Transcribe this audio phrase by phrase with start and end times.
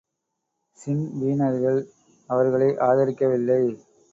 [0.77, 1.79] ஸின்பீனர்கள்
[2.29, 3.61] அவர்களை ஆதரிக்கவில்லை.